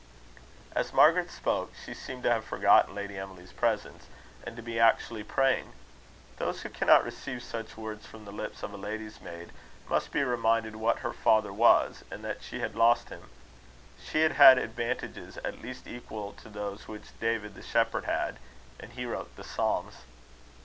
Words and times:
'"As 0.75 0.91
Margaret 0.93 1.29
spoke, 1.29 1.73
she 1.85 1.93
seemed 1.93 2.23
to 2.23 2.31
have 2.31 2.43
forgotten 2.43 2.95
Lady 2.95 3.19
Emily's 3.19 3.53
presence, 3.53 4.07
and 4.43 4.55
to 4.55 4.63
be 4.63 4.79
actually 4.79 5.23
praying. 5.23 5.73
Those 6.37 6.63
who 6.63 6.69
cannot 6.69 7.03
receive 7.03 7.43
such 7.43 7.77
words 7.77 8.07
from 8.07 8.25
the 8.25 8.31
lips 8.31 8.63
of 8.63 8.73
a 8.73 8.77
lady's 8.77 9.21
maid, 9.21 9.51
must 9.87 10.11
be 10.11 10.23
reminded 10.23 10.75
what 10.75 11.01
her 11.05 11.13
father 11.13 11.53
was, 11.53 12.03
and 12.09 12.25
that 12.25 12.41
she 12.41 12.61
had 12.61 12.73
lost 12.73 13.09
him. 13.09 13.29
She 14.03 14.21
had 14.21 14.31
had 14.31 14.57
advantages 14.57 15.37
at 15.45 15.61
least 15.61 15.85
equal 15.85 16.33
to 16.33 16.49
those 16.49 16.87
which 16.87 17.19
David 17.19 17.53
the 17.53 17.61
Shepherd 17.61 18.05
had 18.05 18.39
and 18.79 18.93
he 18.93 19.05
wrote 19.05 19.35
the 19.35 19.43
Psalms. 19.43 19.97